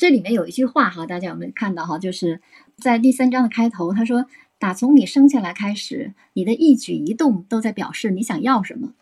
[0.00, 1.98] 这里面有一句话哈，大家有没有看到哈？
[1.98, 2.40] 就是
[2.78, 4.24] 在第三章的开头，他说
[4.58, 8.94] ：“打从你生下来开始，你的一举一动都在表示你想要什么。”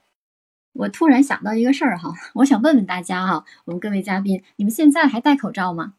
[0.74, 5.94] 我突然想到一个事儿哈，我想问问大家哈，我们各位嘉宾，你们现在还戴口罩吗？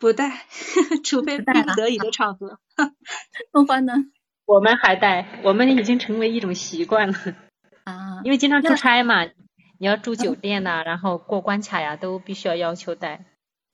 [0.00, 0.46] 不戴，
[1.04, 2.58] 除非逼不得已的场合。
[3.52, 3.94] 梦欢呢？
[4.46, 7.14] 我们还戴，我们已经成为一种习惯了
[7.84, 9.24] 啊，因为经常出差嘛，
[9.82, 13.24] 你要住酒店呐， 然后过关卡呀，都必须要要求戴。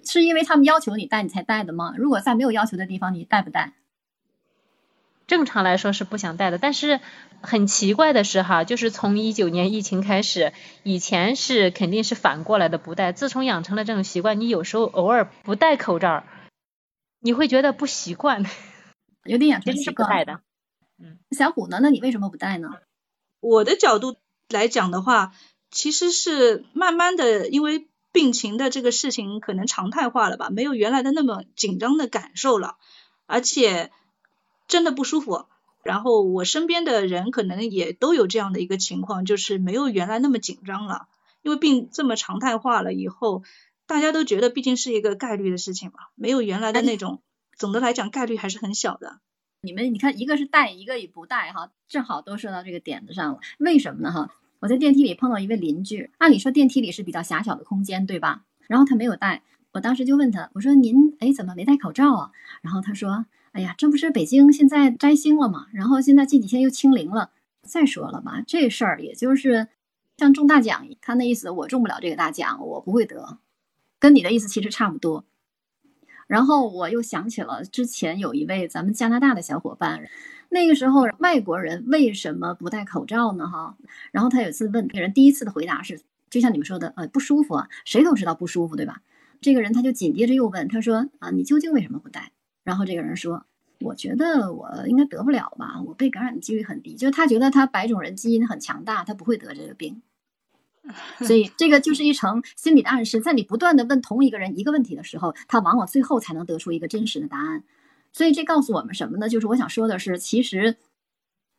[0.02, 1.92] 是因为他们要求你带，你才带的吗？
[1.98, 3.74] 如果在没有要求的地方，你带不带？
[5.26, 7.00] 正常来说是不想戴的，但是
[7.42, 16.24] 很奇怪的是哈，就是从一九年疫情开始，以前是肯定是反过来的不戴，自从养成了这种习惯，你有时候偶尔不戴口罩，
[17.20, 18.46] 你会觉得不习惯，
[19.24, 20.08] 有点养成习惯。
[20.08, 20.40] 不戴的，
[20.98, 21.80] 嗯，小虎呢？
[21.82, 22.70] 那你为什么不戴呢？
[23.40, 24.16] 我的角度
[24.48, 25.32] 来讲的话，
[25.70, 32.77] 其实是慢慢的，因为病情的这个事情可能常态化了吧，没有原来的那么紧张的感受了，
[33.27, 33.91] 而且。
[34.70, 35.46] 真的不舒服，
[35.83, 41.08] 然后我身边的人可能也都有这样的一个情况，就是没有原来那么紧张了，
[41.41, 43.44] 因为病这么常态化了以后，
[43.86, 47.22] 大家都觉得毕竟是一个概率的事情嘛，没有原来的那种，
[47.56, 49.20] 总的来讲概率还是很小的。
[49.62, 53.41] 你们你看，一个是带，一个也不带哈，正好都说到这个点子上了。
[53.56, 54.30] 为什么呢哈？
[54.61, 58.45] 我在电梯里碰到一位邻居，按理说电梯里是比较狭小的空间，对吧？
[58.67, 59.42] 然后他没有戴，
[59.73, 62.31] 我当时就问他，我说您哎怎么没戴口罩啊？
[62.62, 63.27] 然后他说。
[63.53, 65.67] 哎呀，这不是北京现在摘星了吗？
[65.73, 67.31] 然后现在这几天又清零了。
[67.62, 69.69] 再说了吧，这事儿也就是
[70.19, 73.39] 像中大奖，他那意思我中不了这个大奖，我不会得，
[73.98, 75.25] 跟你的意思其实差不多。
[76.29, 80.09] 然后我又想起了之前有一位咱们加拿大的小伙伴，
[80.48, 83.46] 那个时候外国人为什么不戴口罩呢？
[83.46, 83.77] 哈，
[84.12, 89.02] 然后他有一次问别人，第一次的回答是，就像你们说的，呃，不舒服啊，谁都知道不舒服，对吧？
[89.40, 92.32] 这个人他就紧接着又问，他说啊，你究竟为什么不戴？
[92.64, 93.44] 然后这个人说。
[93.80, 96.96] 我觉得我应该得不了吧，我被感染的几率很低。
[96.96, 100.02] 就是他觉得他白种人基因很强大，他不会得这个病。
[101.23, 107.62] 所以这个就是一层心理的暗示，在你不断的问同一个人一个问题的时候，他往往最后才能得出一个真实的答案。
[108.18, 109.29] 所以这告诉我们什么呢？
[109.29, 110.77] 就是我想说的是，其实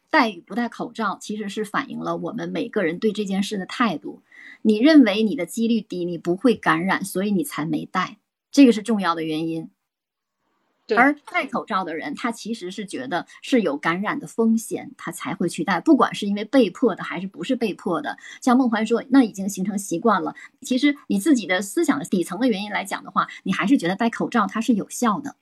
[0.10, 4.22] 戴与不戴口罩，其实是反映了我们每个人对这件事的态度。
[4.62, 8.18] 你认为你的几率低，你不会感染，所以你才没戴，
[8.52, 9.70] 这个是重要的原因。
[10.98, 15.80] 而戴口罩的人，他其实是觉得是有感染的风险，他才会去戴。
[15.80, 20.36] 不管是因为被迫的还是不是被迫的，像孟环说，那已经形成习惯了。
[20.60, 25.38] 其实你自己的思想的底层的原因来讲的话，你还是觉得戴口罩它是有效的。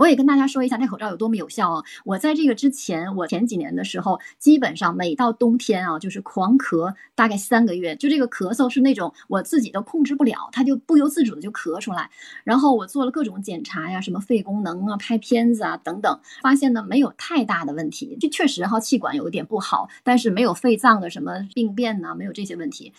[0.00, 1.84] 我也跟大家说一下戴口罩有多么有效啊！
[2.06, 12.08] 我在这个之前，我前几年的时候，基本上每到冬天啊，就是狂咳，大概三个月，就这个咳嗽是那种我自己都控制不了，它就不由自主的就咳出来。
[12.44, 22.94] 然后我做了各种检查呀，什么肺功能啊、拍片子啊等等，发现呢没有太大的问题，就确实哈气管有一点不好，但是没有肺脏的什么病变呢，没有这些问题。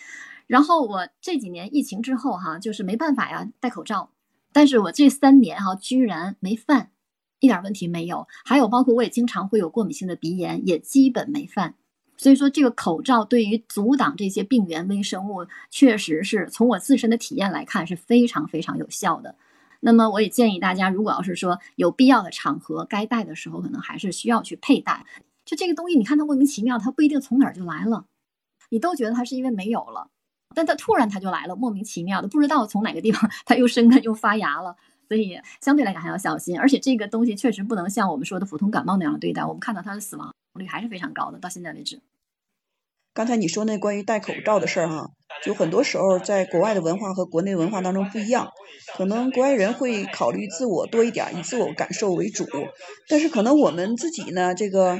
[0.46, 4.10] 然后我这几年疫情之后哈，就是没办法呀，戴口罩。
[4.54, 6.90] 但是我这三年哈，居然没犯，
[7.42, 8.26] 一点问题没有。
[8.44, 11.74] 还有包括我也经常会有过敏性的鼻炎，也基本没犯。
[12.16, 19.34] 所以说这个口罩对于阻挡这些病原微生物，确实是从我自身的体验来看是非常非常有效的。
[19.80, 25.04] 那么我也建议大家，如果要是说有必要的场合该戴的时候，可能还是需要去佩戴。
[25.44, 28.04] 就这个东西，你看它莫名其妙，它不一定从哪儿就来了，
[28.70, 30.08] 你都觉得它是因为没有了。
[30.54, 34.76] 但它突然它就来了，莫名其妙的，不知道从哪个地方它又生根又发芽了，
[35.12, 36.58] 所以相对来讲还要小心。
[36.58, 39.44] 而且这个东西确实不能像我们说的普通感冒那样对待。
[39.44, 42.00] 我们看到它的死亡率还是非常高的，到现在为止。
[43.12, 45.10] 刚才你说那关于戴口罩的事儿哈，
[45.44, 48.48] 就很多时候在国外的文化和国内文化当中不一样，
[48.96, 52.46] 可能国外人会考虑自我多一点，以自我感受为主，
[53.10, 54.98] 但是可能我们自己呢，这个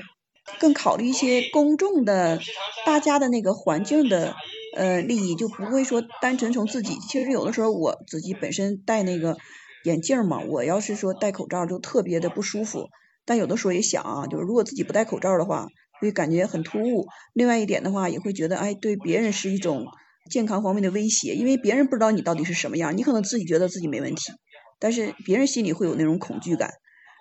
[0.59, 2.39] 更考虑一些公众的、
[2.84, 4.34] 大家的那个环境的。
[4.75, 6.95] 呃，利益就不会说单纯从自己。
[7.06, 9.36] 其实有的时候我自己本身戴那个
[9.84, 12.89] 眼镜嘛，我要是说戴口罩就特别的不舒服。
[13.25, 15.69] 但有的时候也想啊，就是如果自己不戴口罩的话，
[16.01, 17.07] 会感觉很突兀。
[17.33, 19.87] 另外一点的话，也会觉得哎，对别人是一种
[20.31, 24.33] 健康方面的威胁，因为别人不知道你到底是什么样，你可能自己觉得自己没问题，
[24.81, 26.73] 但是别人心里会有那种恐惧感。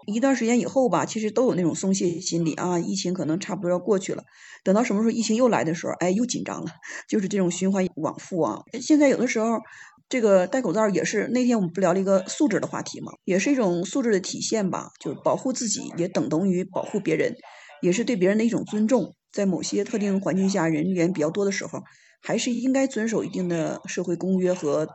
[0.05, 4.23] 一段时间以后吧，其实都有那种松懈心理啊，疫情可能差不多要过去了。
[4.63, 6.71] 等到什么时候疫情又来的时候，哎，又紧张了，
[7.07, 8.61] 就是这种循环往复啊。
[8.81, 9.59] 现在有的时候，
[10.09, 17.35] 这个戴口罩也是那天我们不聊了一个素质的话题嘛，也是一种素质的体现吧，就是保护自己也等同于保护别人，
[17.81, 19.15] 也是对别人的一种尊重。
[19.31, 21.83] 在某些特定环境下，人员比较多的时候，
[22.21, 24.87] 还是应该遵守一定的社会公约和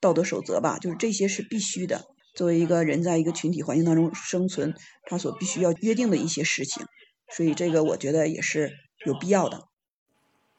[0.00, 2.04] 道德守则吧，就是这些是必须的。
[2.34, 4.74] 作为一个人在一个群体环境当中生存，
[5.04, 6.86] 他所必须要约定的一些事情，
[7.30, 8.72] 所以这个我觉得也是
[9.04, 9.68] 有必要的。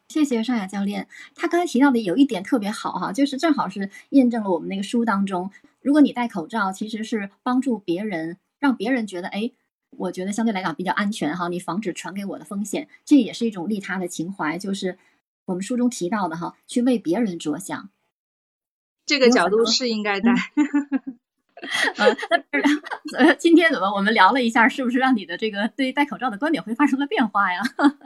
[0.10, 5.50] 谢谢尚雅教练，他刚才提到的有一点特别好哈，就是正好是验证了我们那个书当中，
[5.81, 9.50] 如果你戴口罩，其实是帮助别人，让别人觉得，哎，
[9.90, 15.00] 我觉得相对来讲比较安全哈，你防止传给我的风险，这也是一种利他的情怀，就是
[15.46, 17.90] 我们书中提到的哈，去为别人着想。
[19.06, 20.31] 这个角度是应该戴。
[21.98, 22.15] 呃，
[23.18, 27.62] 呃， 今天怎么我们聊了一下，是不是让你的这个对戴口罩的观点会发生了变化呀？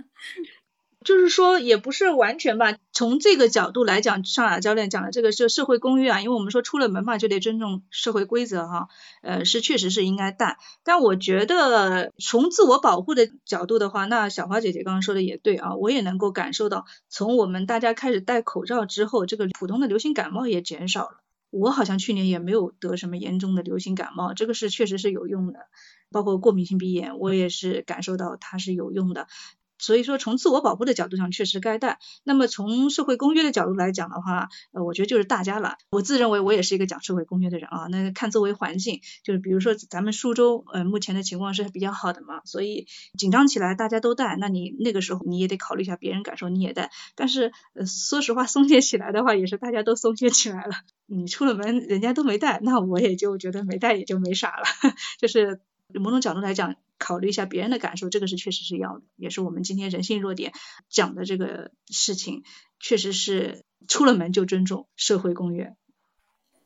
[1.06, 2.76] 就是说，也不是完全吧。
[2.92, 8.90] 从这个角度来讲，上雅教练讲的这个是社会公约啊，因为我们说出了门嘛，就得尊重社会规则哈。
[9.22, 10.58] 呃，是确实是应该戴。
[10.84, 21.22] 但我觉得从自我保护的角度的话，那小花姐姐刚刚说的也对啊，我也能够感受到，从我们大家开始戴口罩之后，这个普通的流行感冒也减少了。
[21.50, 25.60] 我好像去年也没有得什么严重的流行感冒，这个是确实是有用的。
[26.10, 29.28] 包括过敏性鼻炎，我也是感受到它是有用的。
[29.78, 32.00] 所以说，从自我保护的角度上，确实该戴。
[32.24, 35.78] 那么从社会公约的角度来讲的话，呃，我觉得就是大家了。
[35.92, 37.88] 我自认为我也是一个讲社会公约的人啊。
[37.90, 42.88] 那看周围环境，就是比如说咱们苏州，呃，目前的情况是比较好的嘛，所以
[43.18, 46.92] 紧张起来大家都戴，那你那个时候你也得考虑一下别人感受，你也戴。
[47.16, 50.74] 但是，呃，说实话，松懈起来的话，也是大家都松懈起来了。
[51.06, 54.64] 你出了门，人家都没戴，那我也就觉得没戴也就没啥了。
[55.20, 55.62] 就是
[55.94, 56.76] 某种角度来讲。
[56.98, 60.54] 考虑一下别人的感受，这个是确实是要的，也是我们今天人性弱点
[60.90, 62.44] 讲的这个事情，
[62.80, 65.76] 确实是出了门就尊重社会公约。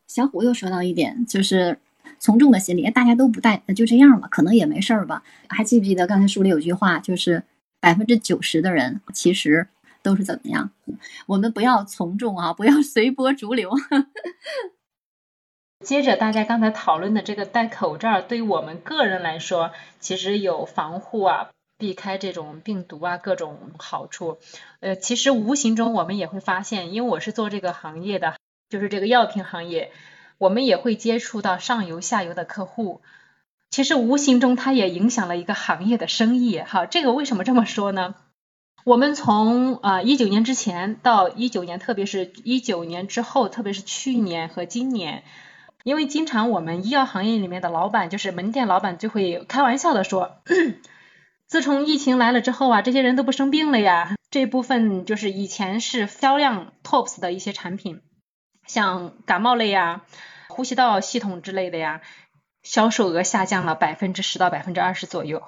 [0.07, 1.79] 小虎又说到一点，就是
[2.19, 5.23] 从众的心理，大家都不戴，那就这样吧，可能也没事儿吧。
[5.47, 7.43] 还记不记得刚才书里有句话，就是
[7.79, 9.67] 百分之九十的人其实
[10.03, 10.71] 都是怎么样？
[11.27, 13.71] 我们不要从众啊，不要随波逐流。
[15.83, 24.37] 接着，大家刚才讨论的这个戴口罩，对于我们个人来说，其实有防护啊、避开这种病毒啊各种好处。
[24.79, 28.35] 呃，其实无形中我们也会发现，因为我是做这个行业的，
[28.69, 29.91] 就是这个药品行业，
[30.37, 33.01] 我们也会接触到上游、下游的客户。
[33.71, 36.59] 其实无形中它也影响了一个行业的生意。
[36.59, 38.13] 哈，这个为什么这么说呢？
[38.83, 45.23] 我们从啊一九年之前到一九年，特别是一九年之后，特别是去年和今年。
[45.83, 50.41] 因为经常我们医药行业里面的老板，就是门店老板就会开玩笑的说，
[51.47, 54.15] 自从疫情来了之后啊，这些人都不生病了呀。
[54.29, 58.01] 这部分就是以前是销量 tops 的一些产品，
[58.65, 60.03] 像感冒类呀、
[60.47, 62.01] 呼吸道系统之类的呀，
[62.63, 65.43] 销售额下降了百分之十到百分之二十左右。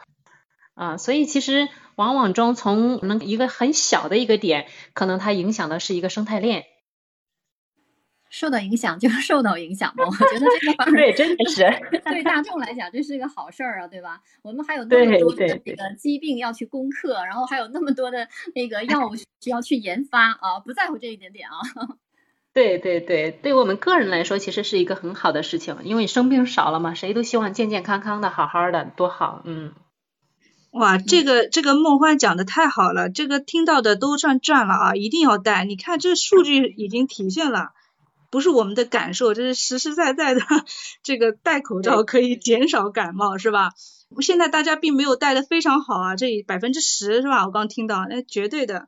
[0.74, 6.66] 啊，所以其实往往中从能一个很小的一个点，可能它影响的是一个生态链。
[8.34, 11.62] 受到影响就 受到影响吧，我觉得这个方对真的是
[12.10, 14.22] 对大众来讲，这是一个好事儿啊，对吧？
[14.42, 21.62] 我们还有那么多的这个疾病要去攻克，然后还有那么多的那个药物需要去研发啊，不在乎这一点点啊。
[22.54, 29.74] 对对对，对我们个人来说，其实是一个很好的事情，因为生病少了嘛，谁都希望健健康康的，好好的，多好，嗯。
[30.72, 37.74] 哇，这个这个梦幻讲的太好了，这个听到的都算赚了啊，一定要带，你看这数据已经体现了。
[38.34, 40.42] 不是我们的感受，这是实实在在的。
[41.04, 43.74] 这个戴口罩可以减少感冒，是吧？
[44.22, 47.46] 现在大家并没有戴的非常好啊，这百分之十是吧？
[47.46, 48.88] 我刚听到，那绝对的。